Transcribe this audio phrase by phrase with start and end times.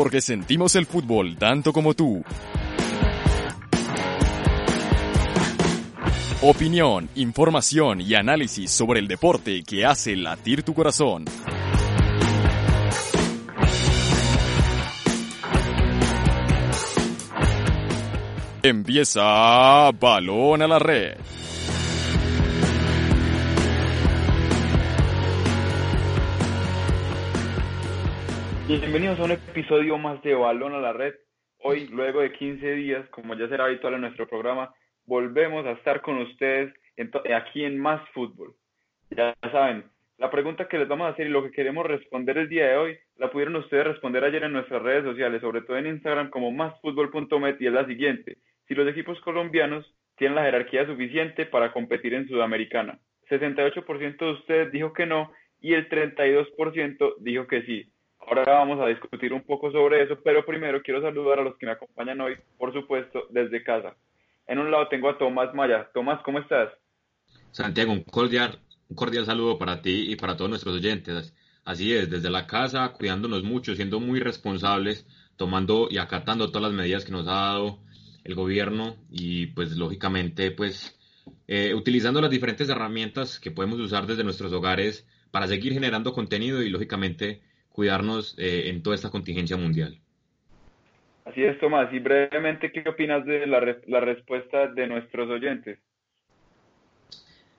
[0.00, 2.24] porque sentimos el fútbol tanto como tú.
[6.40, 11.26] Opinión, información y análisis sobre el deporte que hace latir tu corazón.
[18.62, 21.18] Empieza Balón a la Red.
[28.78, 31.14] Bienvenidos a un episodio más de Balón a la Red.
[31.58, 34.72] Hoy, luego de 15 días, como ya será habitual en nuestro programa,
[35.06, 36.72] volvemos a estar con ustedes
[37.34, 38.54] aquí en Más Fútbol.
[39.10, 39.86] Ya saben,
[40.18, 42.76] la pregunta que les vamos a hacer y lo que queremos responder el día de
[42.76, 46.52] hoy, la pudieron ustedes responder ayer en nuestras redes sociales, sobre todo en Instagram como
[46.52, 48.36] másfutbol.met y es la siguiente.
[48.68, 49.84] Si los equipos colombianos
[50.16, 53.00] tienen la jerarquía suficiente para competir en Sudamericana.
[53.30, 57.90] 68% de ustedes dijo que no y el 32% dijo que sí.
[58.30, 61.66] Ahora vamos a discutir un poco sobre eso, pero primero quiero saludar a los que
[61.66, 63.96] me acompañan hoy, por supuesto, desde casa.
[64.46, 65.90] En un lado tengo a Tomás Maya.
[65.92, 66.70] Tomás, ¿cómo estás?
[67.50, 71.34] Santiago, un cordial, un cordial saludo para ti y para todos nuestros oyentes.
[71.64, 76.78] Así es, desde la casa, cuidándonos mucho, siendo muy responsables, tomando y acatando todas las
[76.78, 77.80] medidas que nos ha dado
[78.22, 80.96] el gobierno y pues lógicamente pues
[81.48, 86.62] eh, utilizando las diferentes herramientas que podemos usar desde nuestros hogares para seguir generando contenido
[86.62, 87.42] y lógicamente
[87.80, 89.98] cuidarnos eh, en toda esta contingencia mundial.
[91.24, 91.90] Así es, Tomás.
[91.94, 95.78] Y brevemente, ¿qué opinas de la, la respuesta de nuestros oyentes?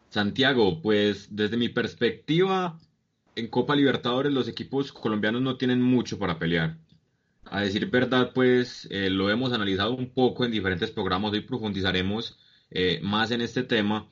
[0.09, 2.77] Santiago, pues desde mi perspectiva,
[3.35, 6.75] en Copa Libertadores los equipos colombianos no tienen mucho para pelear.
[7.45, 12.37] A decir verdad, pues eh, lo hemos analizado un poco en diferentes programas, hoy profundizaremos
[12.69, 14.07] eh, más en este tema,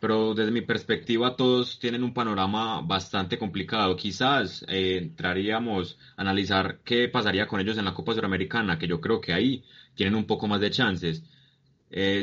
[0.00, 3.96] pero desde mi perspectiva todos tienen un panorama bastante complicado.
[3.96, 9.00] Quizás eh, entraríamos a analizar qué pasaría con ellos en la Copa Suramericana, que yo
[9.00, 9.64] creo que ahí
[9.94, 11.22] tienen un poco más de chances.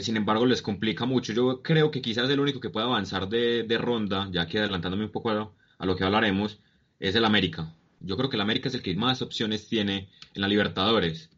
[0.01, 1.33] sin embargo, les complica mucho.
[1.33, 5.11] Yo creo que quizás el único que puede avanzar de, ronda, ya que adelantándome un
[5.11, 6.59] poco a, a lo que hablaremos,
[6.99, 7.73] es el América.
[7.99, 11.29] Yo creo que el América es el que más opciones tiene en la Libertadores.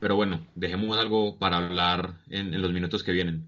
[0.00, 3.44] Pero bueno, dejemos algo para hablar en, los minutos que vienen.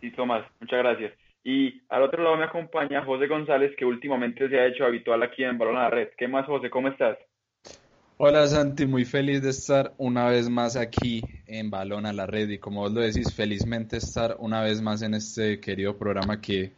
[0.00, 1.12] Sí, Tomás, muchas gracias.
[1.50, 5.44] Y al otro lado me acompaña José González, que últimamente se ha hecho habitual aquí
[5.44, 6.08] en Balón a la Red.
[6.18, 6.68] ¿Qué más, José?
[6.68, 7.16] ¿Cómo estás?
[8.18, 12.50] Hola Santi, muy feliz de estar una vez más aquí en Balón a la Red
[12.50, 16.72] y como vos lo decís, felizmente estar una vez más en este querido programa que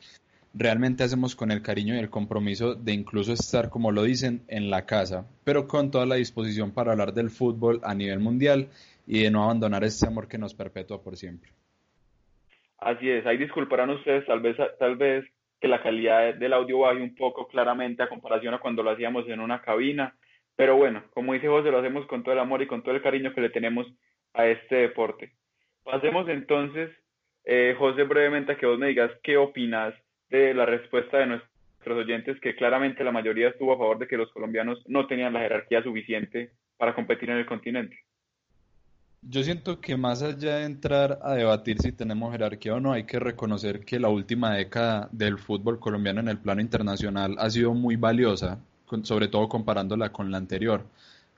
[0.54, 4.70] realmente hacemos con el cariño y el compromiso de incluso estar, como lo dicen, en
[4.70, 8.68] la casa, pero con toda la disposición para hablar del fútbol a nivel mundial
[9.04, 11.50] y de no abandonar este amor que nos perpetúa por siempre.
[12.80, 15.24] Así es, ahí disculparán ustedes tal vez, tal vez
[15.60, 19.28] que la calidad del audio baje un poco claramente a comparación a cuando lo hacíamos
[19.28, 20.16] en una cabina,
[20.56, 23.02] pero bueno, como dice José, lo hacemos con todo el amor y con todo el
[23.02, 23.86] cariño que le tenemos
[24.32, 25.32] a este deporte.
[25.84, 26.90] Pasemos entonces,
[27.44, 29.94] eh, José, brevemente a que vos me digas qué opinas
[30.30, 34.16] de la respuesta de nuestros oyentes, que claramente la mayoría estuvo a favor de que
[34.16, 37.98] los colombianos no tenían la jerarquía suficiente para competir en el continente.
[39.22, 43.04] Yo siento que más allá de entrar a debatir si tenemos jerarquía o no, hay
[43.04, 47.74] que reconocer que la última década del fútbol colombiano en el plano internacional ha sido
[47.74, 48.58] muy valiosa,
[49.02, 50.84] sobre todo comparándola con la anterior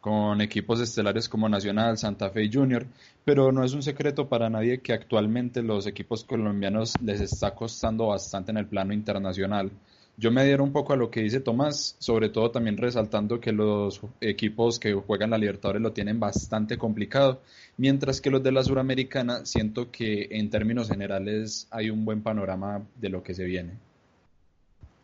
[0.02, 2.84] con equipos estelares como Nacional, Santa Fe y Junior,
[3.24, 8.08] pero no es un secreto para nadie que actualmente los equipos colombianos les está costando
[8.08, 9.70] bastante en el plano internacional.
[10.16, 13.52] Yo me dieron un poco a lo que dice Tomás, sobre todo también resaltando que
[13.52, 17.40] los equipos que juegan la Libertadores lo tienen bastante complicado,
[17.78, 22.82] mientras que los de la Suramericana siento que en términos generales hay un buen panorama
[22.96, 23.72] de lo que se viene.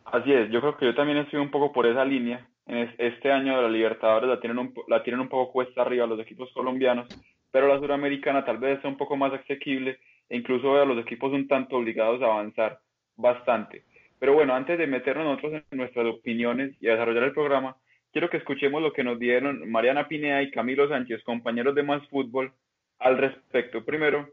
[0.05, 3.31] Así es, yo creo que yo también estoy un poco por esa línea en este
[3.31, 6.51] año de la Libertadores la tienen, un, la tienen un poco cuesta arriba los equipos
[6.53, 7.07] colombianos,
[7.51, 9.97] pero la suramericana tal vez sea un poco más asequible
[10.29, 12.79] e incluso a los equipos un tanto obligados a avanzar
[13.17, 13.85] bastante.
[14.19, 17.77] Pero bueno, antes de meternos nosotros en nuestras opiniones y a desarrollar el programa,
[18.11, 22.05] quiero que escuchemos lo que nos dieron Mariana Pineda y Camilo Sánchez, compañeros de Más
[22.09, 22.51] Fútbol,
[22.99, 23.85] al respecto.
[23.85, 24.27] Primero,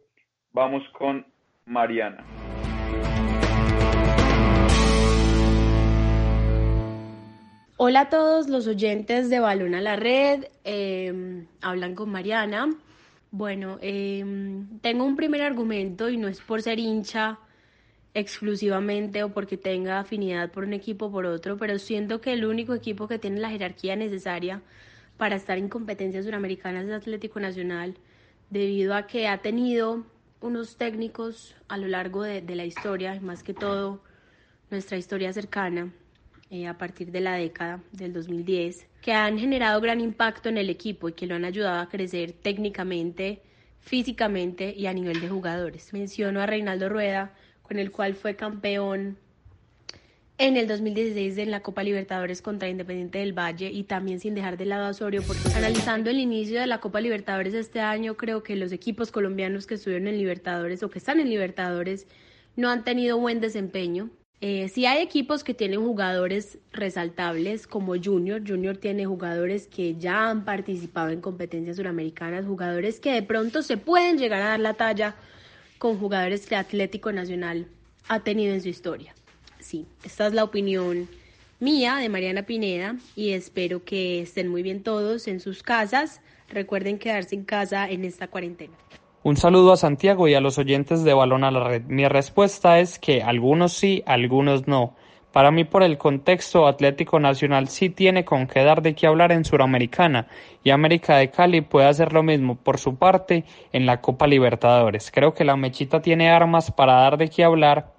[0.53, 1.25] vamos con
[1.67, 2.25] Mariana.
[7.77, 12.75] Hola a todos los oyentes de Balón a la Red, em, hablan con Mariana.
[13.31, 17.38] Bueno, em, tengo un primer argumento y no es por ser hincha
[18.16, 22.46] exclusivamente o porque tenga afinidad por un equipo o por otro, pero siento que el
[22.46, 24.62] único equipo que tiene la jerarquía necesaria
[25.18, 27.96] para estar en competencias suramericanas es Atlético Nacional,
[28.50, 30.06] debido a que ha tenido
[30.40, 34.02] unos técnicos a lo largo de, de la historia, más que todo
[34.70, 35.92] nuestra historia cercana,
[36.48, 40.70] eh, a partir de la década del 2010 que han generado gran impacto en el
[40.70, 43.42] equipo y que lo han ayudado a crecer técnicamente,
[43.80, 45.92] físicamente y a nivel de jugadores.
[45.92, 47.34] Menciono a Reinaldo Rueda,
[47.66, 49.16] con el cual fue campeón
[50.38, 54.58] en el 2016 en la Copa Libertadores contra Independiente del Valle y también sin dejar
[54.58, 58.42] de lado a Osorio, porque analizando el inicio de la Copa Libertadores este año, creo
[58.42, 62.06] que los equipos colombianos que estuvieron en Libertadores o que están en Libertadores
[62.54, 64.10] no han tenido buen desempeño.
[64.42, 68.42] Eh, sí hay equipos que tienen jugadores resaltables como Junior.
[68.46, 73.78] Junior tiene jugadores que ya han participado en competencias suramericanas, jugadores que de pronto se
[73.78, 75.16] pueden llegar a dar la talla
[75.78, 77.67] con jugadores que Atlético Nacional
[78.08, 79.14] ha tenido en su historia.
[79.58, 81.08] Sí, esta es la opinión
[81.58, 86.20] mía de Mariana Pineda y espero que estén muy bien todos en sus casas.
[86.49, 88.75] Recuerden quedarse en casa en esta cuarentena.
[89.23, 91.82] Un saludo a Santiago y a los oyentes de Balón a la Red.
[91.88, 94.94] Mi respuesta es que algunos sí, algunos no.
[95.37, 99.33] Para mí, por el contexto, Atlético Nacional sí tiene con qué dar de qué hablar
[99.33, 100.29] en Suramericana
[100.65, 105.11] y América de Cali puede hacer lo mismo por su parte en la Copa Libertadores.
[105.11, 107.93] Creo que la Mechita tiene armas para dar de qué hablar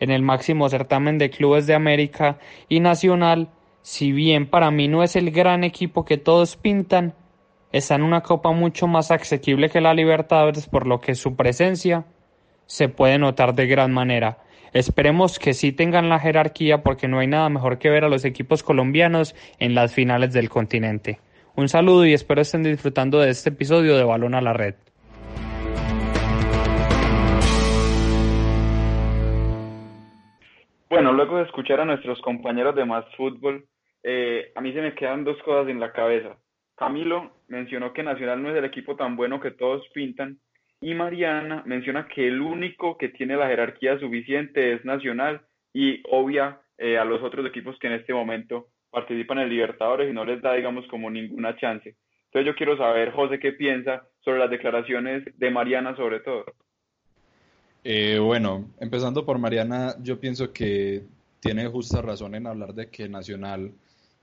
[0.00, 2.38] en el máximo certamen de clubes de América
[2.68, 3.50] y Nacional,
[3.82, 7.14] si bien para mí no es el gran equipo que todos pintan,
[7.70, 12.06] está en una copa mucho más asequible que la Libertadores, por lo que su presencia
[12.66, 14.38] se puede notar de gran manera.
[14.72, 18.24] Esperemos que sí tengan la jerarquía porque no hay nada mejor que ver a los
[18.24, 21.20] equipos colombianos en las finales del continente.
[21.54, 24.74] Un saludo y espero estén disfrutando de este episodio de Balón a la Red.
[30.88, 33.66] Bueno, luego de escuchar a nuestros compañeros de Más Fútbol,
[34.02, 36.38] eh, a mí se me quedan dos cosas en la cabeza.
[36.76, 40.38] Camilo mencionó que Nacional no es el equipo tan bueno que todos pintan
[40.82, 45.40] y Mariana menciona que el único que tiene la jerarquía suficiente es Nacional
[45.72, 50.12] y obvia eh, a los otros equipos que en este momento participan en Libertadores y
[50.12, 51.94] no les da, digamos, como ninguna chance.
[52.26, 56.44] Entonces yo quiero saber, José, qué piensa sobre las declaraciones de Mariana sobre todo.
[57.84, 61.02] Eh, bueno, empezando por Mariana, yo pienso que
[61.40, 63.72] tiene justa razón en hablar de que Nacional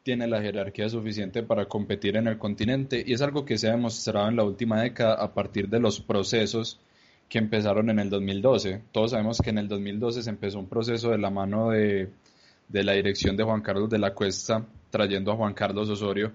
[0.03, 3.71] tiene la jerarquía suficiente para competir en el continente y es algo que se ha
[3.71, 6.79] demostrado en la última década a partir de los procesos
[7.27, 8.81] que empezaron en el 2012.
[8.91, 12.09] Todos sabemos que en el 2012 se empezó un proceso de la mano de,
[12.69, 16.31] la dirección de Juan Carlos de la Cuesta, trayendo a Juan Carlos Osorio,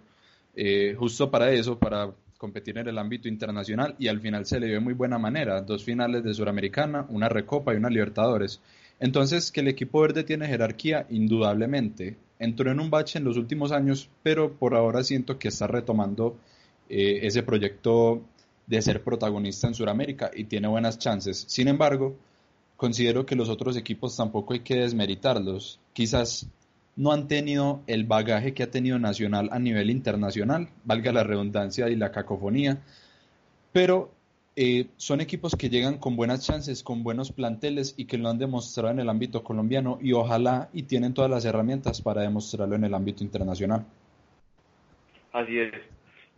[0.55, 4.67] eh, justo para eso, para competir en el ámbito internacional y al final se le
[4.67, 8.61] dio de muy buena manera, dos finales de Suramericana, una Recopa y una Libertadores.
[9.01, 13.73] Entonces, que el equipo verde tiene jerarquía, indudablemente entró en un bache en los últimos
[13.73, 16.37] años, pero por ahora siento que está retomando
[16.89, 18.23] eh, ese proyecto
[18.67, 21.45] de ser protagonista en Sudamérica y tiene buenas chances.
[21.49, 22.17] Sin embargo,
[22.77, 25.81] considero que los otros equipos tampoco hay que desmeritarlos.
[25.93, 26.47] Quizás
[26.97, 31.89] no han tenido el bagaje que ha tenido Nacional a nivel internacional, valga la redundancia
[31.89, 32.81] y la cacofonía,
[33.73, 34.13] pero
[34.57, 38.39] eh, son equipos que llegan con buenas chances, con buenos planteles y que lo han
[38.39, 42.85] demostrado en el ámbito colombiano y ojalá y tienen todas las herramientas para demostrarlo en
[42.85, 43.85] el ámbito internacional.
[45.33, 45.73] Así es.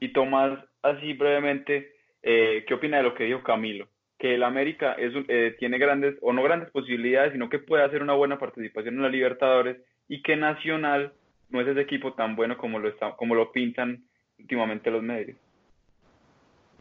[0.00, 1.92] Y Tomás, así brevemente,
[2.22, 3.86] eh, ¿qué opina de lo que dijo Camilo?
[4.18, 8.02] Que el América es, eh, tiene grandes, o no grandes posibilidades, sino que puede hacer
[8.02, 9.76] una buena participación en la Libertadores
[10.08, 11.12] y que Nacional
[11.50, 14.04] no es ese equipo tan bueno como lo, está, como lo pintan
[14.38, 15.36] últimamente los medios.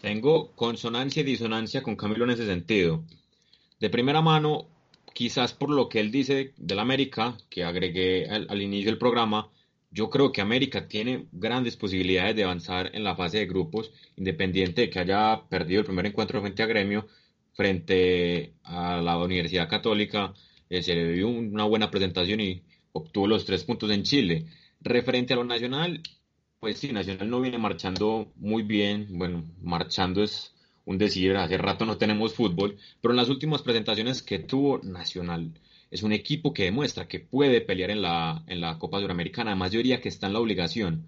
[0.01, 3.03] Tengo consonancia y disonancia con Camilo en ese sentido.
[3.79, 4.67] De primera mano,
[5.13, 9.49] quizás por lo que él dice del América, que agregué al, inicio del programa,
[9.91, 14.81] yo creo que América tiene grandes posibilidades de avanzar en la fase de grupos, independiente
[14.81, 17.07] de que haya perdido el primer encuentro frente a Gremio,
[17.53, 20.33] frente a la Universidad Católica,
[20.69, 24.45] eh, se le dio una buena presentación y obtuvo los tres puntos en Chile.
[24.81, 26.01] Referente a lo nacional,
[26.65, 29.05] pues sí, Nacional no viene marchando muy bien.
[29.19, 30.51] Bueno, marchando es
[30.85, 35.51] un decir, hace rato no tenemos fútbol, pero en las últimas presentaciones que tuvo Nacional
[35.91, 39.73] es un equipo que demuestra que puede pelear en la, en la Copa Suramericana, además
[39.73, 41.05] yo diría que está en la obligación.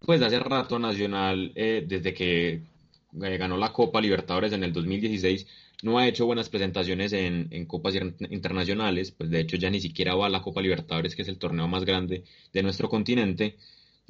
[0.00, 2.48] Pues hace rato Nacional, eh, desde que
[3.22, 5.46] eh, ganó la Copa Libertadores en el 2016,
[5.82, 7.94] no ha hecho buenas presentaciones en, en, copas
[8.28, 11.38] internacionales, pues de hecho ya ni siquiera va a la Copa Libertadores, que es el
[11.38, 13.56] torneo más grande de nuestro continente.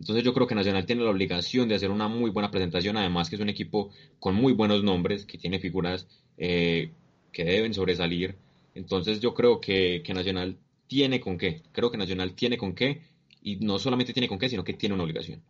[0.02, 3.30] Entonces yo creo que Nacional tiene la obligación de hacer una muy buena presentación, además
[3.30, 6.90] que es un equipo con muy buenos nombres, que tiene figuras eh,
[7.32, 8.34] que deben sobresalir.
[8.74, 10.56] Entonces yo creo que, Nacional
[10.88, 13.02] tiene con qué, creo que Nacional tiene con qué,
[13.44, 15.40] y no solamente tiene con qué, sino que tiene una obligación.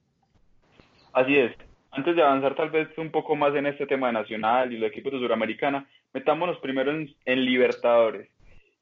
[1.15, 1.57] Así es.
[1.91, 4.91] Antes de avanzar tal vez un poco más en este tema de Nacional y los
[4.91, 8.29] equipos de Suramericana, metámonos primero en, en Libertadores.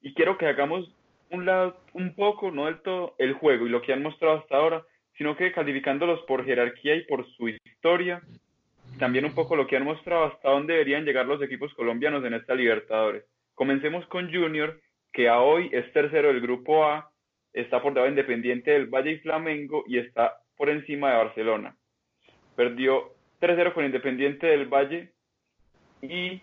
[0.01, 0.91] Y quiero que hagamos
[1.29, 4.57] un lado, un poco, no del todo, el juego y lo que han mostrado hasta
[4.57, 4.83] ahora,
[5.17, 8.21] sino que calificándolos por jerarquía y por su historia,
[8.99, 12.33] también un poco lo que han mostrado hasta dónde deberían llegar los equipos colombianos en
[12.33, 13.23] esta Libertadores.
[13.55, 14.79] Comencemos con Junior,
[15.13, 17.11] que a hoy es tercero del grupo A,
[17.53, 21.75] está por debajo Independiente del Valle y Flamengo y está por encima de Barcelona.
[22.55, 25.11] Perdió 3-0 con Independiente del Valle
[26.01, 26.41] y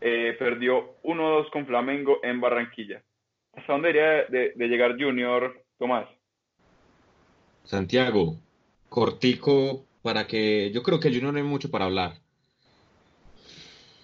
[0.00, 3.02] eh, perdió 1-2 con Flamengo en Barranquilla.
[3.54, 6.08] ¿Hasta dónde debería de, llegar Junior, Tomás?
[7.64, 8.36] Santiago,
[8.88, 12.20] cortico para que yo creo que Junior no hay mucho para hablar.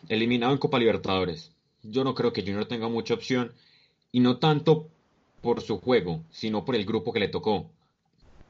[0.08, 1.52] Eliminado en Copa Libertadores.
[1.82, 3.52] Yo no creo que Junior tenga mucha opción
[4.12, 4.88] y no tanto
[5.42, 7.70] por su juego, sino por el grupo que le tocó.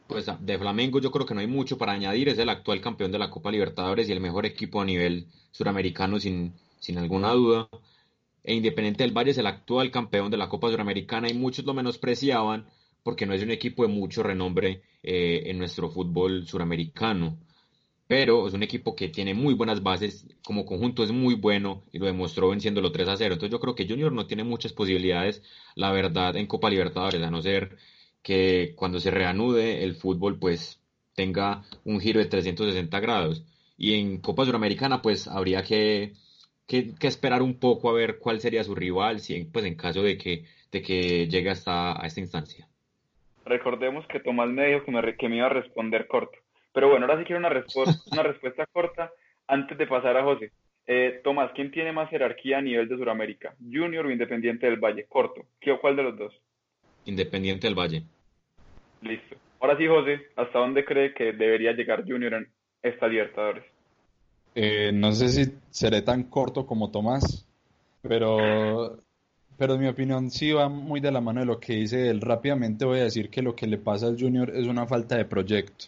[0.06, 3.12] Pues de Flamengo yo creo que no hay mucho para añadir, es el actual campeón
[3.12, 7.68] de la Copa Libertadores y el mejor equipo a nivel suramericano sin, sin alguna duda.
[8.44, 11.74] E Independiente del Valle es el actual campeón de la Copa Suramericana y muchos lo
[11.74, 12.66] menospreciaban
[13.08, 17.38] porque no es un equipo de mucho renombre eh, en nuestro fútbol suramericano.
[18.06, 21.98] Pero es un equipo que tiene muy buenas bases, como conjunto es muy bueno y
[22.00, 23.32] lo demostró venciéndolo 3 a 0.
[23.32, 25.42] Entonces yo creo que Junior no tiene muchas posibilidades,
[25.74, 27.78] la verdad, en Copa Libertadores, a no ser
[28.22, 30.78] que cuando se reanude el fútbol pues
[31.14, 33.42] tenga un giro de 360 grados.
[33.78, 36.12] Y en Copa Suramericana pues habría que,
[36.66, 40.18] que, esperar un poco a ver cuál sería su rival, si, pues en caso de
[40.18, 42.68] que, de que llegue hasta a esta instancia.
[43.48, 46.38] Recordemos que Tomás me dijo que me, que me iba a responder corto.
[46.72, 49.10] Pero bueno, ahora sí quiero una, respuesta, una respuesta corta
[49.46, 50.52] antes de pasar a José.
[50.86, 53.54] Eh, Tomás, ¿quién tiene más jerarquía a nivel de Sudamérica?
[53.60, 55.06] ¿Junior o Independiente del Valle?
[55.08, 55.42] Corto.
[55.60, 56.34] ¿Qué o cuál de los dos?
[57.04, 58.02] Independiente del Valle.
[59.02, 59.36] Listo.
[59.60, 62.48] Ahora sí, José, ¿hasta dónde cree que debería llegar Junior en
[62.82, 63.64] esta Libertadores?
[64.54, 67.46] Eh, no sé si seré tan corto como Tomás,
[68.02, 68.98] pero,
[69.58, 72.20] pero en mi opinión sí va muy de la mano de lo que dice él.
[72.20, 75.24] Rápidamente voy a decir que lo que le pasa al Junior es una falta de
[75.24, 75.86] proyecto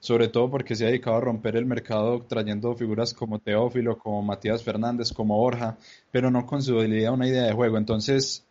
[0.00, 4.22] sobre todo porque se ha dedicado a romper el mercado trayendo figuras como Teófilo, como
[4.22, 5.76] Matías Fernández, como Borja,
[6.10, 7.76] pero no con su una idea de juego.
[7.76, 8.46] Entonces,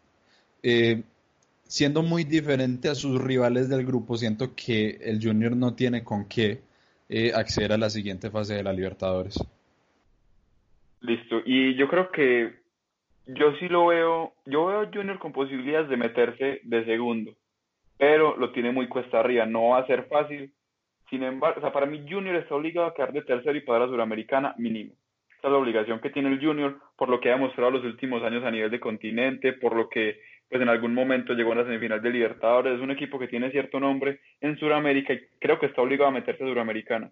[0.62, 1.02] eh,
[1.64, 6.26] siendo muy diferente a sus rivales del grupo, siento que el Junior no tiene con
[6.26, 6.62] qué
[7.10, 9.36] eh, acceder a la siguiente fase de la Libertadores.
[11.02, 12.59] Listo, y yo creo que
[13.36, 17.34] yo sí lo veo, yo veo a Junior con posibilidades de meterse de segundo,
[17.98, 20.54] pero lo tiene muy cuesta arriba, no va a ser fácil
[21.10, 23.86] sin embargo, o sea, para mí Junior está obligado a quedar de tercero y para
[23.86, 24.94] la Suramericana mínimo.
[25.38, 28.22] Esa es la obligación que tiene el Junior por lo que ha demostrado los últimos
[28.24, 30.20] años a nivel de continente, por lo que
[30.50, 32.76] pues en algún momento llegó a la semifinal de Libertadores.
[32.76, 36.14] Es un equipo que tiene cierto nombre en Sudamérica y creo que está obligado a
[36.14, 37.12] meterse a Suramericana.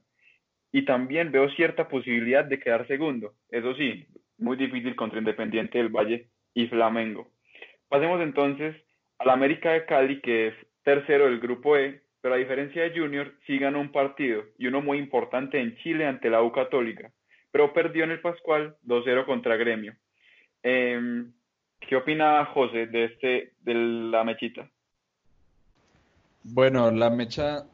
[0.71, 3.33] Y también veo cierta posibilidad de quedar segundo.
[3.49, 4.05] Eso sí,
[4.37, 7.31] muy difícil contra Independiente del Valle y Flamengo.
[7.89, 8.75] Pasemos entonces
[9.19, 10.53] al América de Cali, que es
[10.83, 14.81] tercero del grupo E, pero a diferencia de Junior, sí ganó un partido y uno
[14.81, 17.11] muy importante en Chile ante la U Católica,
[17.51, 19.95] pero perdió en el Pascual 2-0 contra Gremio.
[20.63, 21.31] Em,
[21.79, 24.69] ¿Qué opina José de este de la mechita?
[26.43, 27.65] Bueno, la mecha,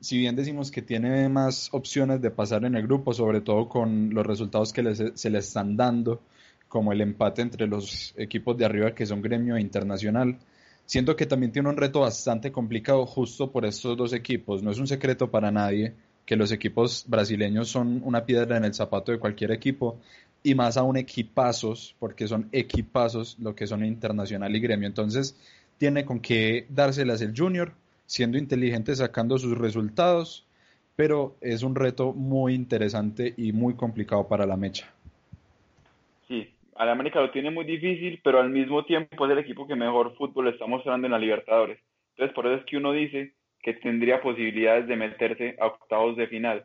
[0.00, 4.14] si bien decimos que tiene más opciones de pasar en el grupo, sobre todo con
[4.14, 6.22] los resultados que se le están dando,
[6.68, 10.38] como el empate entre los equipos de arriba que son Gremio e Internacional,
[10.86, 14.62] Siento que también tiene un reto bastante complicado justo por estos dos equipos.
[14.62, 18.72] No es un secreto para nadie que los equipos brasileños son una piedra en el
[18.72, 19.98] zapato de cualquier equipo
[20.44, 24.86] y más aún equipazos, porque son equipazos lo que son internacional y gremio.
[24.86, 25.36] Entonces
[25.76, 27.74] tiene con qué dárselas el junior,
[28.06, 30.46] siendo inteligente, sacando sus resultados,
[30.96, 34.92] pero es un reto muy interesante y muy complicado para la mecha.
[36.26, 39.76] Sí, al América lo tiene muy difícil, pero al mismo tiempo es el equipo que
[39.76, 41.78] mejor fútbol está mostrando en la Libertadores.
[42.10, 46.28] Entonces, por eso es que uno dice que tendría posibilidades de meterse a octavos de
[46.28, 46.64] final.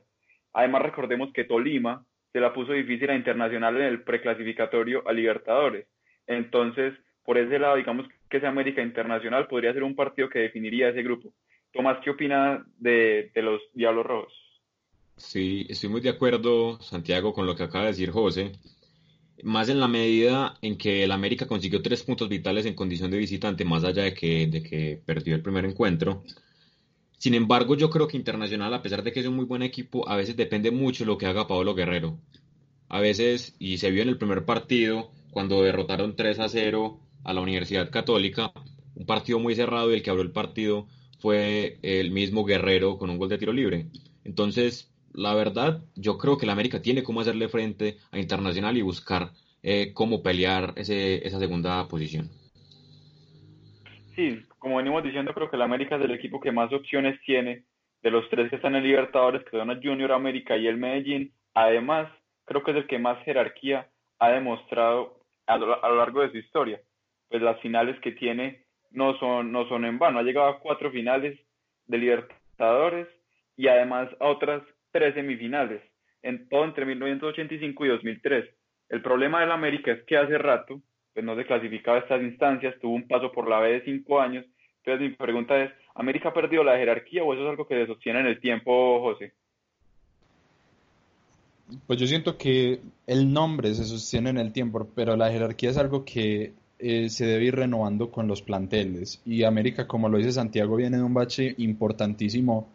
[0.53, 5.87] Además, recordemos que Tolima se la puso difícil a Internacional en el preclasificatorio a Libertadores.
[6.27, 6.93] Entonces,
[7.31, 11.01] por ese lado, digamos que ese América Internacional podría ser un partido que definiría ese
[11.01, 11.33] grupo.
[11.71, 14.33] Tomás, ¿qué opina de, de los Diablos Rojos?
[15.15, 18.51] Sí, estoy muy de acuerdo, Santiago, con lo que acaba de decir José
[19.43, 23.19] más en la medida en que el América consiguió tres puntos vitales en condición de
[23.19, 26.25] visitante, más allá de que, de que perdió el primer encuentro.
[27.17, 30.05] Sin embargo, yo creo que Internacional, a pesar de que es un muy buen equipo,
[30.09, 32.19] a veces depende mucho de lo que haga Pablo Guerrero.
[32.89, 37.33] A veces, y se vio en el primer partido, cuando derrotaron 3 a 0 a
[37.33, 38.51] la Universidad Católica,
[38.95, 40.87] un partido muy cerrado y el que abrió el partido
[41.19, 43.85] fue el mismo Guerrero con un gol de tiro libre.
[44.23, 48.81] Entonces, la verdad, yo creo que el América tiene cómo hacerle frente a Internacional y
[48.81, 49.31] buscar
[49.63, 52.29] eh, cómo pelear ese, esa segunda posición.
[54.15, 57.65] Sí, como venimos diciendo, creo que el América es el equipo que más opciones tiene
[58.01, 61.33] de los tres que están en Libertadores, que son el Junior América y el Medellín.
[61.53, 62.11] Además,
[62.45, 66.31] creo que es el que más jerarquía ha demostrado a lo, a lo largo de
[66.31, 66.81] su historia.
[67.31, 70.19] Pues las finales que tiene no son, no son en vano.
[70.19, 71.39] Ha llegado a cuatro finales
[71.87, 73.07] de Libertadores
[73.55, 74.61] y además a otras
[74.91, 75.81] tres semifinales,
[76.21, 78.49] en todo entre 1985 y 2003.
[78.89, 80.81] El problema del América es que hace rato
[81.13, 84.19] pues no se clasificaba a estas instancias, tuvo un paso por la B de cinco
[84.19, 84.45] años.
[84.83, 87.87] Entonces mi pregunta es, ¿América ha perdido la jerarquía o eso es algo que se
[87.87, 89.33] sostiene en el tiempo, José?
[91.87, 95.77] Pues yo siento que el nombre se sostiene en el tiempo, pero la jerarquía es
[95.77, 99.21] algo que eh, se debe ir renovando con los planteles.
[99.25, 102.69] Y América, como lo dice Santiago, viene de un bache importantísimo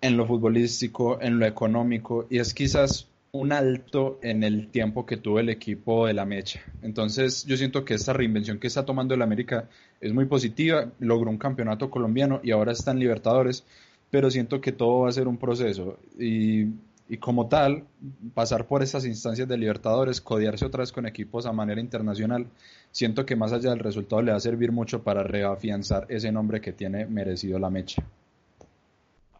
[0.00, 5.16] en lo futbolístico, en lo económico, y es quizás un alto en el tiempo que
[5.16, 6.60] tuvo el equipo de la mecha.
[6.82, 9.68] Entonces yo siento que esta reinvención que está tomando el América
[10.00, 13.64] es muy positiva, logró un campeonato colombiano y ahora está en Libertadores,
[14.10, 16.66] pero siento que todo va a ser un proceso y
[17.08, 17.84] y como tal,
[18.34, 22.46] pasar por estas instancias de Libertadores, codearse otra vez con equipos a manera internacional,
[22.90, 26.60] siento que más allá del resultado le va a servir mucho para reafianzar ese nombre
[26.60, 28.02] que tiene merecido la mecha.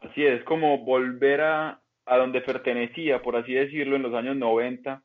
[0.02, 5.02] Así es, como volver a, a donde pertenecía, por así decirlo, en los años 90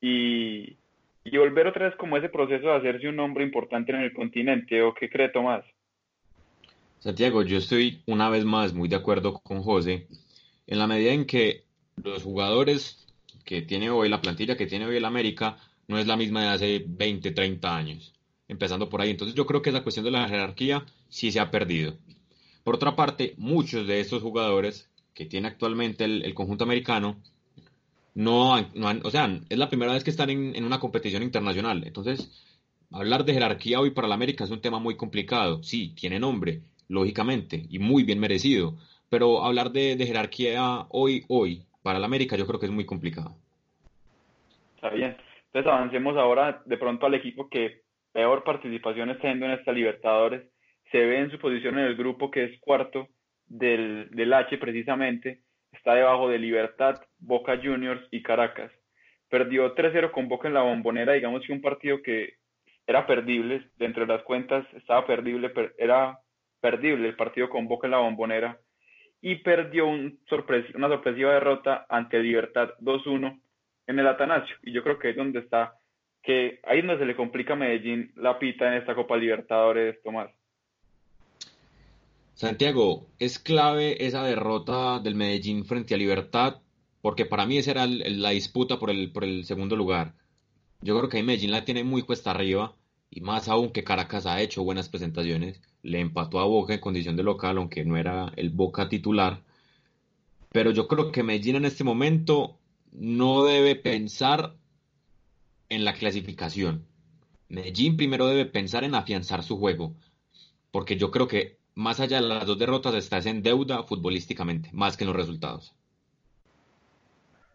[0.00, 0.76] y,
[1.22, 4.82] y volver otra vez como ese proceso de hacerse un nombre importante en el continente,
[4.82, 5.64] ¿o qué cree Tomás?
[6.98, 10.08] Santiago, yo estoy una vez más muy de acuerdo con José,
[10.66, 11.69] en la medida en que
[12.04, 13.06] los jugadores
[13.44, 15.56] que tiene hoy, la plantilla que tiene hoy el América,
[15.88, 18.12] no es la misma de hace 20, 30 años.
[18.48, 19.10] Empezando por ahí.
[19.10, 21.96] Entonces yo creo que esa cuestión de la jerarquía sí se ha perdido.
[22.64, 27.20] Por otra parte, muchos de estos jugadores que tiene actualmente el, conjunto americano,
[28.14, 28.70] no han,
[29.04, 31.84] o sea, es la primera vez que están en, en, una competición internacional.
[31.84, 32.30] Entonces,
[32.90, 35.62] hablar de jerarquía hoy para el América es un tema muy complicado.
[35.62, 38.76] Sí, tiene nombre, lógicamente, y muy bien merecido.
[39.08, 42.86] Pero hablar de, de jerarquía hoy, hoy, para el América yo creo que es muy
[42.86, 43.34] complicado.
[44.76, 45.16] Está bien.
[45.46, 47.80] Entonces avancemos ahora de pronto al equipo que
[48.12, 50.48] peor participación está teniendo en esta Libertadores.
[50.92, 53.08] Se ve en su posición en el grupo que es cuarto
[53.48, 55.40] del, del H precisamente.
[55.72, 58.70] Está debajo de Libertad, Boca Juniors y Caracas.
[59.28, 62.34] Perdió 3-0 con Boca en la bombonera, digamos que un partido que
[62.86, 66.20] era perdible, dentro de las cuentas estaba perdible, era
[66.60, 68.60] perdible el partido con Boca en la bombonera
[69.22, 70.18] y perdió un
[70.74, 73.40] una sorpresiva derrota ante Libertad 2-1
[73.86, 74.56] en el Atanasio.
[74.62, 75.78] Y yo creo que es donde está,
[76.22, 80.02] que ahí es donde se le complica a Medellín la pita en esta Copa Libertadores,
[80.02, 80.30] Tomás.
[82.34, 86.62] Santiago, es clave esa derrota del Medellín frente a Libertad,
[87.02, 90.14] porque para mí esa era la disputa por el, por el segundo lugar.
[90.80, 92.74] Yo creo que ahí Medellín la tiene muy cuesta arriba,
[93.10, 97.16] y más aún que Caracas ha hecho buenas presentaciones le empató a Boca en condición
[97.16, 99.40] de local, aunque no era el Boca titular.
[100.50, 102.58] Pero yo creo que Medellín en este momento
[102.92, 104.54] no debe pensar
[105.68, 106.84] en la clasificación.
[107.48, 109.94] Medellín primero debe pensar en afianzar su juego,
[110.70, 114.96] porque yo creo que más allá de las dos derrotas está en deuda futbolísticamente, más
[114.96, 115.74] que en los resultados.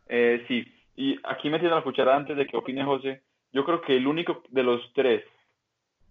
[0.08, 0.66] Eh, sí,
[0.96, 3.22] y aquí metiendo la cuchara antes de que opine José,
[3.54, 5.24] yo creo que el único de los tres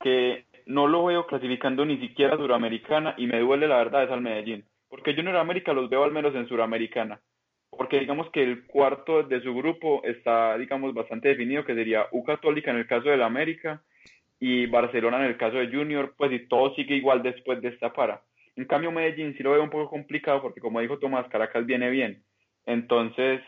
[0.00, 4.10] que no lo veo clasificando ni siquiera a Suramericana y me duele la verdad es
[4.10, 7.20] al Medellín, porque Junior América los veo al menos en Suramericana,
[7.70, 12.24] porque digamos que el cuarto de su grupo está digamos bastante definido que sería U
[12.24, 13.82] Católica en el caso del América
[14.40, 17.92] y Barcelona en el caso de Junior, pues y todo sigue igual después de esta
[17.92, 18.22] para.
[18.56, 21.90] En cambio Medellín sí lo veo un poco complicado porque como dijo Tomás, Caracas viene
[21.90, 22.22] bien.
[22.66, 23.42] Entonces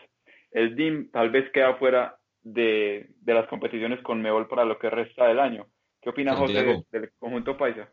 [0.51, 4.89] el DIM tal vez queda fuera de, de las competiciones con Mebol para lo que
[4.89, 5.67] resta del año.
[6.01, 7.89] ¿Qué opinas, José, del, conjunto paisa?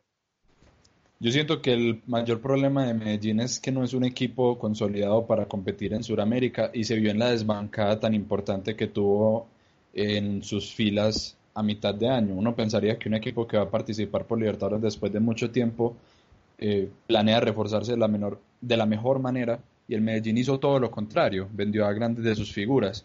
[1.20, 5.26] Yo siento que el mayor problema de Medellín es que no es un equipo consolidado
[5.26, 9.46] para competir en Sudamérica y se vio en la desbancada tan importante que tuvo
[9.94, 12.34] en sus filas a mitad de año.
[12.34, 15.96] Uno pensaría que un equipo que va a participar por Libertadores después de mucho tiempo
[16.58, 20.78] eh, planea reforzarse de la, menor, de la mejor manera y el Medellín hizo todo
[20.78, 23.04] lo contrario, vendió a grandes de sus figuras.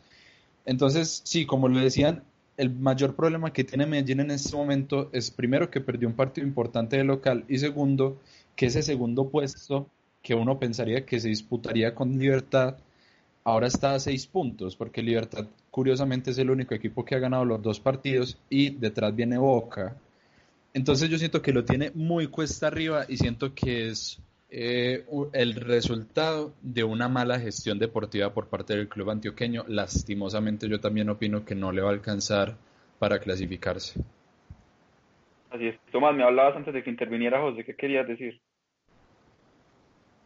[0.65, 2.23] Entonces, sí, como le decían,
[2.59, 6.45] el mayor problema que tiene Medellín en este momento es primero que perdió un partido
[6.45, 8.19] importante de local y segundo
[8.53, 9.87] que ese segundo puesto
[10.21, 12.75] que uno pensaría que se disputaría con Libertad
[13.45, 17.45] ahora está a seis puntos porque Libertad curiosamente es el único equipo que ha ganado
[17.45, 19.95] los dos partidos y detrás viene Boca.
[20.73, 24.19] Entonces yo siento que lo tiene muy cuesta arriba y siento que es
[24.51, 29.63] eh, el resultado de una mala gestión deportiva por parte del club antioqueño.
[29.67, 32.57] Lastimosamente yo también opino que no le va a alcanzar
[32.97, 34.03] para clasificarse.
[35.51, 35.79] Así es.
[35.91, 38.39] Tomás, me hablabas antes de que interviniera José, ¿qué querías decir?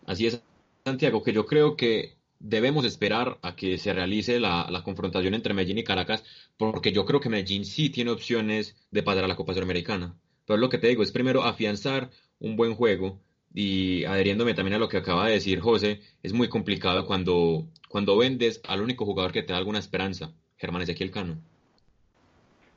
[0.05, 0.43] Así es,
[0.83, 5.77] Santiago, que yo creo que debemos esperar a que se realice la, confrontación entre Medellín
[5.77, 6.25] y Caracas,
[6.57, 10.17] porque yo creo que Medellín sí tiene opciones de pasar a la Copa Sudamericana.
[10.45, 12.09] Pero lo que te digo es primero afianzar
[12.39, 13.21] un buen juego
[13.53, 18.17] y adheriéndome también a lo que acaba de decir José, es muy complicado cuando, cuando
[18.17, 21.37] vendes al único jugador que te da alguna esperanza, Germán Ezequiel Cano.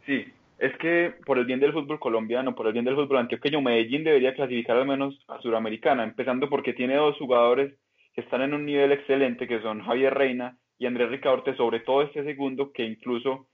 [0.05, 0.25] Sí,
[0.59, 4.05] es que por el bien del fútbol colombiano, por el bien del fútbol antioqueño, Medellín
[4.05, 7.75] debería clasificar al menos a Suramericana, empezando porque tiene dos jugadores
[8.15, 12.03] que están en un nivel excelente, que son Javier Reina y Andrés Ricaurte, sobre todo
[12.03, 13.49] este segundo, que incluso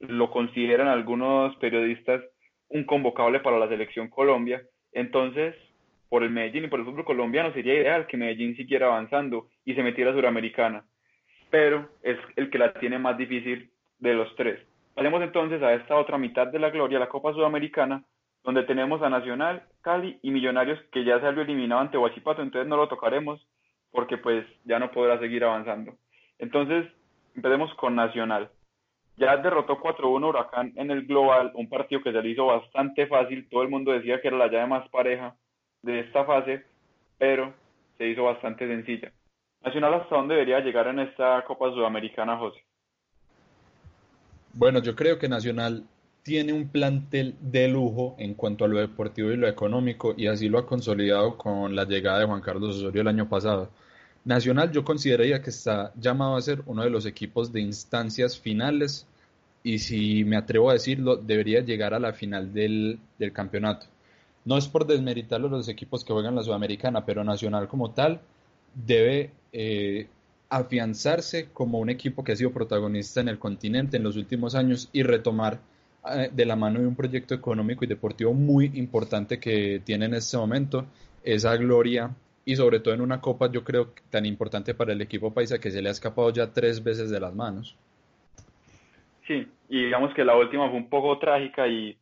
[0.00, 2.22] lo consideran algunos periodistas
[2.68, 4.62] un convocable para la selección Colombia.
[4.92, 5.54] Entonces,
[6.08, 9.74] por el Medellín y por el fútbol colombiano sería ideal que Medellín siguiera avanzando y
[9.74, 10.84] se metiera a Suramericana,
[11.50, 14.60] pero es el que la tiene más difícil de los tres.
[14.94, 18.04] Pasemos entonces a esta otra mitad de la gloria, la Copa Sudamericana,
[18.42, 22.76] donde tenemos a Nacional, Cali y Millonarios que ya salió eliminado ante Huachipato, entonces no
[22.76, 23.46] lo tocaremos
[23.90, 25.94] porque pues ya no podrá seguir avanzando.
[26.38, 26.86] Entonces,
[27.34, 28.50] empecemos con Nacional.
[29.16, 33.48] Ya derrotó 4-1 Huracán en el global, un partido que se le hizo bastante fácil,
[33.48, 35.34] todo el mundo decía que era la llave más pareja
[35.82, 36.64] de esta fase,
[37.18, 37.54] pero
[37.96, 39.12] se hizo bastante sencilla.
[39.62, 42.60] Nacional, ¿hasta dónde debería llegar en esta Copa Sudamericana, José?
[44.52, 45.84] Bueno, yo creo que Nacional
[46.22, 50.48] tiene un plantel de lujo en cuanto a lo deportivo y lo económico y así
[50.48, 53.70] lo ha consolidado con la llegada de Juan Carlos Osorio el año pasado.
[54.24, 59.06] Nacional yo consideraría que está llamado a ser uno de los equipos de instancias finales
[59.62, 63.00] y si me atrevo a decirlo, debería llegar a la final del,
[63.32, 63.86] campeonato.
[64.44, 68.20] No es por desmeritar los equipos que juegan la Sudamericana, pero Nacional como tal
[68.74, 70.08] debe eh,
[70.48, 74.88] afianzarse como un equipo que ha sido protagonista en el continente en los últimos años
[74.92, 75.60] y retomar
[76.10, 80.14] eh, de la mano de un proyecto económico y deportivo muy importante que tiene en
[80.14, 80.86] este momento,
[81.22, 82.10] esa gloria
[82.44, 85.70] y sobre todo en una copa yo creo tan importante para el equipo paisa que
[85.70, 87.76] se le ha escapado ya tres veces de las manos.
[89.26, 91.98] Sí, y digamos que la última fue un poco trágica y,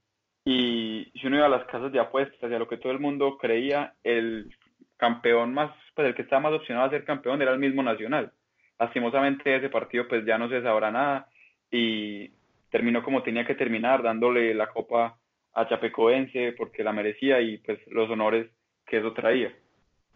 [0.49, 3.01] y si uno iba a las casas de apuestas y a lo que todo el
[3.01, 4.49] mundo creía, el
[4.97, 8.31] campeón más, pues el que estaba más opcionado a ser campeón era el mismo Nacional.
[8.79, 11.27] Lastimosamente ese partido pues ya no se sabrá nada
[11.69, 12.31] y
[12.71, 15.19] terminó como tenía que terminar, dándole la copa
[15.53, 18.49] a Chapecoense porque la merecía y pues los honores
[18.87, 19.53] que eso traía.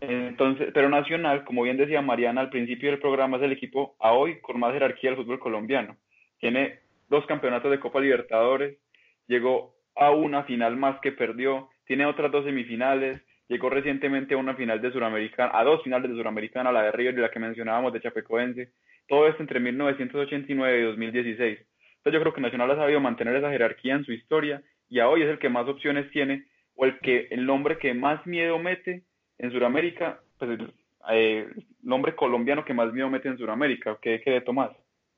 [0.00, 4.12] Entonces, pero Nacional, como bien decía Mariana al principio del programa, es el equipo a
[4.12, 5.96] hoy con más jerarquía del fútbol colombiano.
[6.38, 8.78] Tiene dos campeonatos de Copa Libertadores,
[9.26, 14.54] llegó a una final más que perdió, tiene otras dos semifinales, llegó recientemente a una
[14.54, 17.92] final de Suramericana, a dos finales de Suramericana, la de River y la que mencionábamos
[17.92, 18.72] de Chapecoense,
[19.08, 21.58] todo esto entre 1989 y 2016.
[21.58, 25.22] Entonces yo creo que Nacional ha sabido mantener esa jerarquía en su historia y hoy
[25.22, 26.44] es el que más opciones tiene
[26.76, 29.02] o el que el nombre que más miedo mete
[29.38, 30.72] en Sudamérica, pues el,
[31.10, 31.48] eh,
[31.82, 33.98] nombre colombiano que más miedo mete en Sudamérica.
[34.00, 34.70] ¿Qué cree Tomás?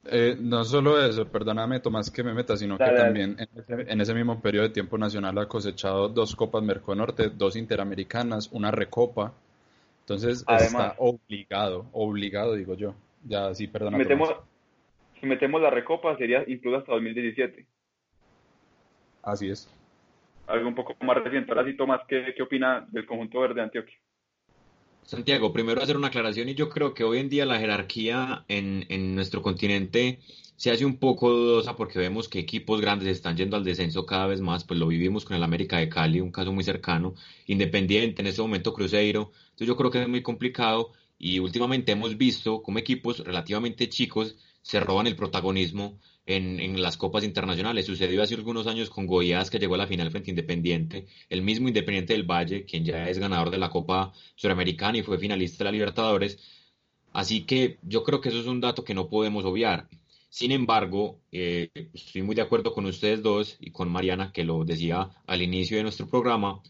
[0.04, 4.40] Eh, no solo eso, perdóname Tomás que me meta, sino que también en ese, mismo
[4.40, 9.32] periodo de tiempo Nacional ha cosechado dos Copas Merconorte, dos Interamericanas, una Recopa.
[10.00, 12.94] Entonces está obligado, obligado digo yo.
[13.24, 13.96] Ya sí, perdona.
[13.96, 14.34] Si metemos,
[15.20, 17.64] si metemos la Recopa sería incluso hasta 2017.
[19.22, 19.72] Así es.
[20.48, 21.52] Algo un poco más reciente.
[21.52, 23.96] Ahora sí, Tomás, ¿qué, qué opina del conjunto verde de Antioquia?
[25.04, 28.86] Santiago, primero hacer una aclaración y yo creo que hoy en día la jerarquía en,
[28.88, 30.20] en, nuestro continente
[30.56, 34.26] se hace un poco dudosa porque vemos que equipos grandes están yendo al descenso cada
[34.26, 37.14] vez más, pues lo vivimos con el América de Cali, un caso muy cercano,
[37.46, 42.16] Independiente, en este momento Cruzeiro, entonces yo creo que es muy complicado y últimamente hemos
[42.16, 47.86] visto como equipos relativamente chicos se roban el protagonismo en, las copas internacionales.
[47.86, 51.42] Sucedió hace algunos años con Goiás, que llegó a la final frente a Independiente, el
[51.42, 55.58] mismo Independiente del Valle, quien ya es ganador de la Copa Suramericana y fue finalista
[55.58, 56.38] de la Libertadores.
[57.12, 59.88] Así que yo creo que eso es un dato que no podemos obviar.
[60.30, 64.64] Sin embargo, eh, estoy muy de acuerdo con ustedes dos y con Mariana, que lo
[64.64, 66.62] decía al inicio de nuestro programa,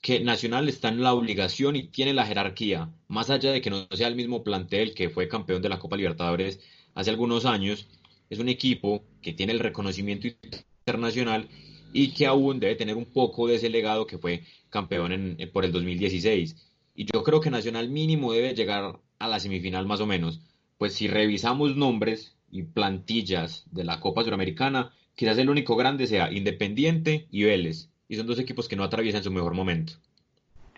[0.00, 3.88] que Nacional está en la obligación y tiene la jerarquía, más allá de que no
[3.92, 6.60] sea el mismo plantel que fue campeón de la Copa Libertadores
[6.94, 7.88] hace algunos años,
[8.30, 10.28] es un equipo que tiene el reconocimiento
[10.86, 11.48] internacional
[11.92, 15.64] y que aún debe tener un poco de ese legado que fue campeón en, por
[15.64, 16.56] el 2016.
[16.94, 20.40] Y yo creo que Nacional mínimo debe llegar a la semifinal más o menos.
[20.76, 26.30] Pues si revisamos nombres y plantillas de la Copa Suramericana, quizás el único grande sea
[26.30, 27.90] Independiente y Vélez.
[28.08, 29.94] Y son dos equipos que no atraviesan su mejor momento.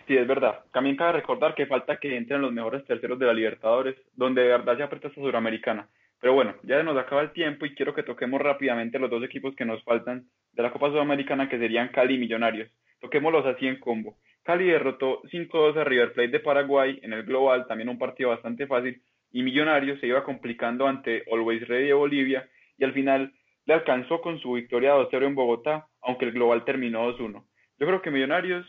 [0.07, 0.59] Sí, es verdad.
[0.73, 4.49] También cabe recordar que falta que entren los mejores terceros de la Libertadores, donde de
[4.49, 5.87] verdad se aprieta esta Suramericana.
[6.21, 9.55] Pero bueno, ya nos acaba el tiempo y quiero que toquemos rápidamente los dos equipos
[9.55, 12.71] que nos faltan de la Copa Sudamericana, que serían Cali y Millonarios.
[12.99, 14.17] Toquémoslos así en combo.
[14.43, 18.67] Cali derrotó 5-2 a River Plate de Paraguay en el global, también un partido bastante
[18.67, 23.33] fácil, y Millonarios se iba complicando ante Always Ready de Bolivia y al final
[23.65, 27.43] le alcanzó con su victoria 2-0 en Bogotá, aunque el global terminó 2-1.
[27.79, 28.65] Yo creo que Millonarios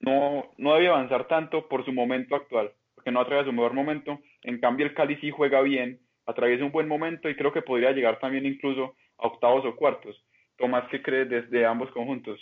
[0.00, 4.20] no, no debe avanzar tanto por su momento actual, porque no atraviesa su mejor momento.
[4.42, 7.92] En cambio, el Cali sí juega bien, atraviesa un buen momento y creo que podría
[7.92, 10.16] llegar también incluso a octavos o cuartos.
[10.56, 12.40] Tomás, ¿qué crees desde ambos conjuntos?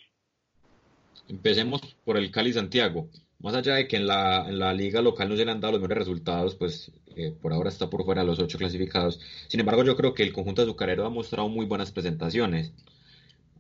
[1.28, 3.08] Empecemos por el Cali Santiago.
[3.40, 5.72] Más allá de que en la, en la liga local no se le han dado
[5.72, 9.20] los mejores resultados, pues eh, por ahora está por fuera de los ocho clasificados.
[9.48, 12.72] Sin embargo, yo creo que el conjunto azucarero ha mostrado muy buenas presentaciones.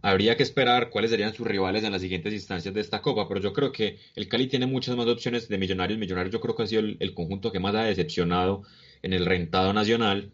[0.00, 3.40] Habría que esperar cuáles serían sus rivales en las siguientes instancias de esta copa, pero
[3.40, 5.98] yo creo que el Cali tiene muchas más opciones de millonarios.
[5.98, 8.62] Millonarios yo creo que ha sido el, el conjunto que más ha decepcionado
[9.02, 10.30] en el rentado nacional.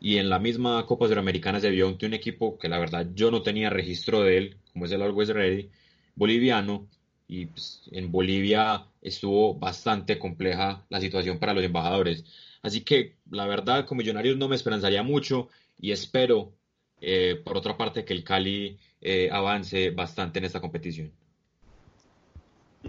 [0.00, 3.30] Y en la misma Copa Suramericana se vio ante un equipo que la verdad yo
[3.30, 5.70] no tenía registro de él, como es el Always Ready,
[6.14, 6.86] boliviano,
[7.26, 12.24] y pues, en Bolivia estuvo bastante compleja la situación para los embajadores.
[12.62, 16.52] Así que la verdad con Millonarios no me esperanzaría mucho y espero
[17.00, 21.10] eh, por otra parte que el Cali eh, avance bastante en esta competición.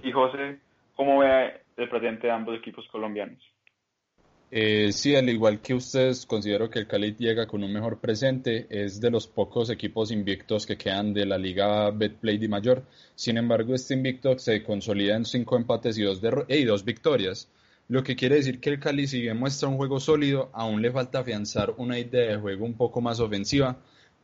[0.04, 0.60] Y José,
[0.96, 3.40] ¿cómo ve el presente de ambos equipos colombianos?
[4.52, 8.68] Eh, sí, al igual que ustedes, considero que el Cali llega con un mejor presente.
[8.70, 12.84] Es de los pocos equipos invictos que quedan de la Liga Betplay de Mayor.
[13.16, 17.50] Sin embargo, este invicto se consolida en cinco empates y dos, y dos victorias.
[17.88, 20.92] Lo que quiere decir que el Cali, si bien muestra un juego sólido, aún le
[20.92, 23.78] falta afianzar una idea de juego un poco más ofensiva.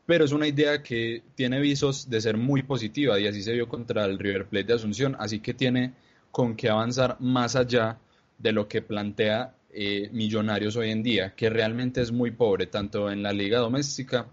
[0.05, 3.67] Pero es una idea que tiene visos de ser muy positiva y así se vio
[3.67, 5.15] contra el River Plate de Asunción.
[5.19, 5.93] Así que tiene
[6.31, 7.99] con que avanzar más allá
[8.39, 13.11] de lo que plantea eh, millonarios hoy en día, que realmente es muy pobre, tanto
[13.11, 14.27] en la liga doméstica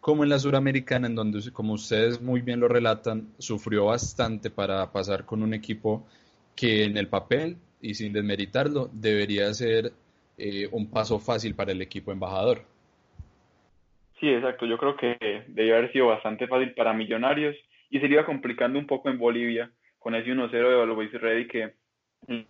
[0.00, 4.90] como en la suramericana, en donde, como ustedes muy bien lo relatan, sufrió bastante para
[4.92, 6.06] pasar con un equipo
[6.56, 9.92] que en el papel, y sin desmeritarlo, debería ser
[10.38, 12.62] eh, un paso fácil para el equipo embajador.
[14.18, 14.66] Sí, exacto.
[14.66, 15.16] Yo creo que
[15.48, 17.56] debería haber sido bastante fácil para Millonarios
[17.90, 21.74] y se iba complicando un poco en Bolivia con ese 1-0 de Always Ready que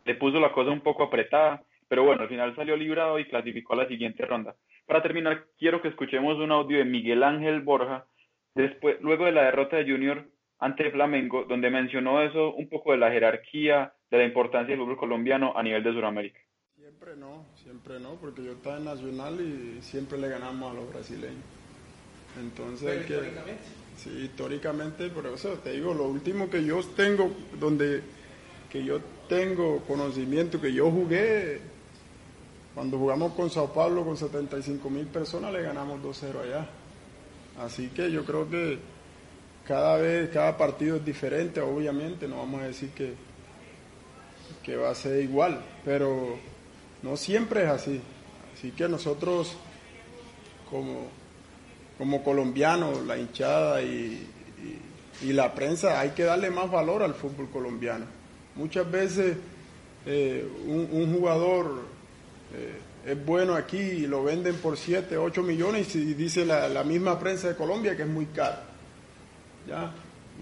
[0.04, 3.72] le puso la cosa un poco apretada pero bueno, al final salió librado y clasificó
[3.72, 4.54] a la siguiente ronda.
[4.86, 8.06] Para terminar, quiero que escuchemos un audio de Miguel Ángel Borja,
[8.54, 10.24] después, luego de la derrota de Junior
[10.60, 14.98] ante Flamengo, donde mencionó eso, un poco de la jerarquía, de la importancia del fútbol
[14.98, 16.38] colombiano a nivel de Sudamérica.
[16.76, 20.92] Siempre no, siempre no, porque yo estaba en Nacional y siempre le ganamos a los
[20.92, 21.42] brasileños.
[22.38, 23.64] Entonces, históricamente.
[23.96, 28.02] Sí, históricamente, por eso te digo, lo último que yo tengo, donde
[28.70, 31.60] que yo tengo conocimiento, que yo jugué,
[32.74, 36.68] cuando jugamos con Sao Paulo con 75 mil personas le ganamos 2-0 allá.
[37.58, 38.78] Así que yo creo que
[39.66, 43.14] cada vez, cada partido es diferente, obviamente, no vamos a decir que,
[44.62, 46.36] que va a ser igual, pero
[47.02, 48.00] no siempre es así.
[48.54, 49.56] Así que nosotros
[50.70, 51.08] como,
[51.98, 54.26] como colombianos, la hinchada y,
[55.22, 58.06] y la prensa, hay que darle más valor al fútbol colombiano.
[58.54, 59.36] Muchas veces
[60.06, 61.82] eh, un, jugador
[62.54, 67.18] eh, es bueno aquí y lo venden por 7, 8 millones y dice la, misma
[67.18, 68.58] prensa de Colombia que es muy caro.
[69.66, 69.92] ¿ya?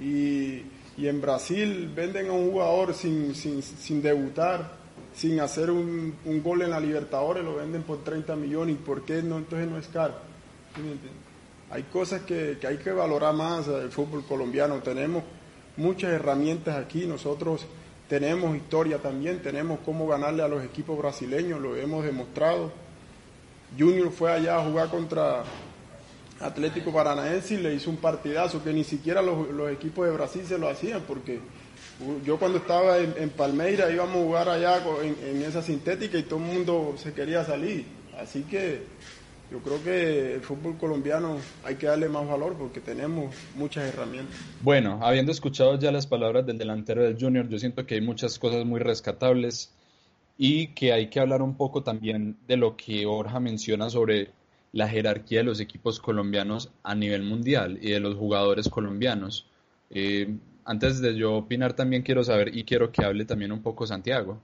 [0.01, 0.65] Y,
[0.99, 4.73] en Brasil venden a un jugador sin, sin, debutar,
[5.15, 8.75] sin hacer un, gol en la Libertadores, lo venden por 30 millones.
[8.75, 9.39] ¿Y por qué no?
[9.39, 10.15] Entonces no es caro.
[11.71, 14.83] hay cosas que, que hay que valorar más del fútbol colombiano.
[14.83, 15.23] Tenemos
[15.77, 17.07] muchas herramientas aquí.
[17.07, 17.65] Nosotros
[18.09, 22.73] tenemos historia también, tenemos cómo ganarle a los equipos brasileños, lo hemos demostrado.
[23.79, 25.45] Junior fue allá a jugar contra
[26.41, 30.57] Atlético Paranaense y le hizo un partidazo que ni siquiera los, equipos de Brasil se
[30.57, 31.41] lo hacían, porque
[32.25, 36.39] yo cuando estaba en, Palmeira íbamos a jugar allá en, en esa sintética y todo
[36.39, 37.85] el mundo se quería salir.
[38.19, 38.83] Así que
[39.51, 44.37] yo creo que el fútbol colombiano hay que darle más valor porque tenemos muchas herramientas.
[44.63, 48.39] Bueno, habiendo escuchado ya las palabras del delantero del Junior, yo siento que hay muchas
[48.39, 49.75] cosas muy rescatables
[50.37, 54.31] y que hay que hablar un poco también de lo que Borja menciona sobre
[54.73, 59.51] la jerarquía de los equipos colombianos a nivel mundial y de los jugadores colombianos.
[59.91, 60.29] Eh,
[60.67, 64.39] antes de yo opinar también quiero saber y quiero que hable también un poco Santiago.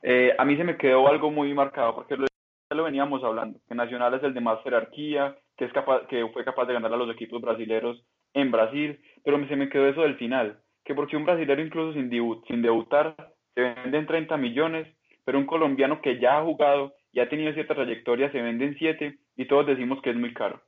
[0.00, 2.26] Eh, a mí se me quedó algo muy marcado porque lo
[2.74, 6.44] lo veníamos hablando, que Nacional es el de más jerarquía, que, es capaz, que fue
[6.44, 10.16] capaz de ganar a los equipos brasileños en Brasil, pero se me quedó eso del
[10.16, 12.10] final, que porque un brasilero incluso sin,
[12.46, 13.16] sin debutar
[13.54, 14.88] se vende en 30 millones,
[15.24, 18.78] pero un colombiano que ya ha jugado y ha tenido cierta trayectoria se vende en
[18.78, 20.60] 7 y todos decimos que es muy caro.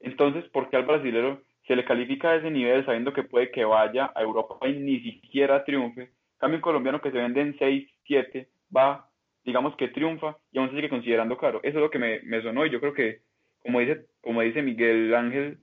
[0.00, 3.64] Entonces, ¿por qué al brasilero se le califica a ese nivel sabiendo que puede que
[3.64, 6.10] vaya a Europa y ni siquiera triunfe.
[6.38, 9.08] Cambio un colombiano que se vende en 6, 7, va,
[9.44, 11.60] digamos que triunfa y aún se sigue considerando caro.
[11.62, 13.20] Eso es lo que me, me sonó y yo creo que,
[13.62, 15.58] como dice, como dice Miguel Ángel,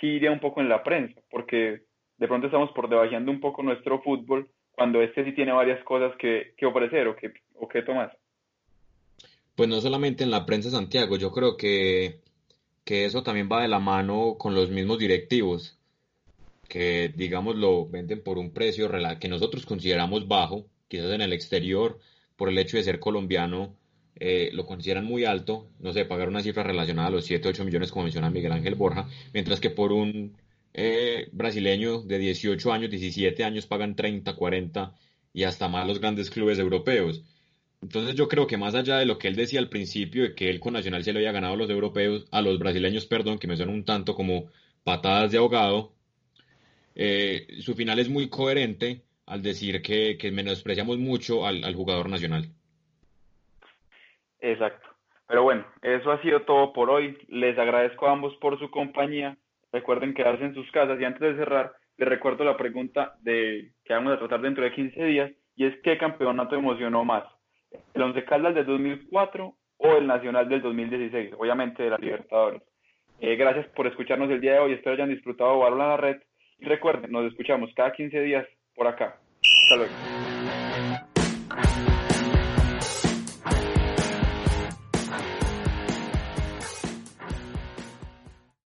[0.00, 1.82] sí iría un poco en la prensa, porque
[2.18, 6.16] de pronto estamos por debajeando un poco nuestro fútbol cuando este sí tiene varias cosas
[6.18, 8.16] que, que ofrecer o que, o que tomar.
[9.54, 12.22] Pues no solamente en la prensa Santiago, yo creo que
[12.84, 15.78] que eso también va de la mano con los mismos directivos,
[16.68, 18.90] que digamos lo venden por un precio
[19.20, 21.98] que nosotros consideramos bajo, quizás en el exterior,
[22.42, 23.76] por el hecho de ser colombiano,
[24.16, 27.64] eh, lo consideran muy alto, no sé, pagar una cifra relacionada a los 7, 8
[27.64, 30.36] millones como menciona Miguel Ángel Borja, mientras que por un
[30.74, 34.92] eh, brasileño de 18 años, 17 años pagan 30, 40
[35.32, 37.22] y hasta más los grandes clubes europeos.
[37.80, 40.50] Entonces yo creo que más allá de lo que él decía al principio, de que
[40.50, 43.46] él con Nacional se lo había ganado a los europeos, a los brasileños, perdón, que
[43.46, 44.46] me suenan un tanto como
[44.82, 45.94] patadas de ahogado,
[46.96, 52.48] eh, su final es muy coherente al decir que, menospreciamos mucho al, al jugador nacional.
[54.40, 54.88] Exacto.
[55.28, 57.16] Pero bueno, eso ha sido todo por hoy.
[57.28, 59.36] Les agradezco a ambos por su compañía.
[59.72, 63.94] Recuerden quedarse en sus casas y antes de cerrar, les recuerdo la pregunta de que
[63.94, 67.24] vamos a tratar dentro de 15 días y es ¿qué campeonato emocionó más?
[67.94, 72.62] el Once Caldas del 2004 o el Nacional del 2016, obviamente de la Libertadores.
[73.20, 76.22] Eh, gracias por escucharnos el día de hoy, espero hayan disfrutado Balón a la Red
[76.58, 79.20] y recuerden, nos escuchamos cada 15 días por acá.
[79.62, 79.96] Hasta luego.